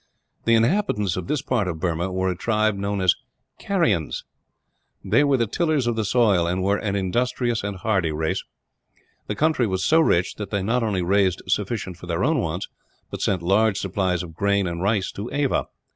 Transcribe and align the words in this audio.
The 0.45 0.55
inhabitants 0.55 1.15
of 1.15 1.27
this 1.27 1.43
part 1.43 1.67
of 1.67 1.79
Burma 1.79 2.11
were 2.11 2.29
a 2.31 2.35
tribe 2.35 2.73
known 2.75 3.01
as 3.01 3.13
Carians. 3.59 4.23
They 5.05 5.23
were 5.23 5.37
the 5.37 5.45
tillers 5.45 5.85
of 5.85 5.95
the 5.95 6.03
soil, 6.03 6.47
and 6.47 6.63
were 6.63 6.79
an 6.79 6.95
industrious 6.95 7.63
and 7.63 7.77
hardy 7.77 8.11
race. 8.11 8.43
The 9.27 9.35
country 9.35 9.67
was 9.67 9.85
so 9.85 9.99
rich 9.99 10.37
that 10.37 10.49
they 10.49 10.63
not 10.63 10.81
only 10.81 11.03
raised 11.03 11.43
sufficient 11.47 11.97
for 11.97 12.07
their 12.07 12.23
own 12.23 12.39
wants, 12.39 12.67
but 13.11 13.21
sent 13.21 13.43
large 13.43 13.77
supplies 13.77 14.23
of 14.23 14.33
grain 14.33 14.65
and 14.65 14.81
rice 14.81 15.11
to 15.11 15.29
Ava. 15.31 15.67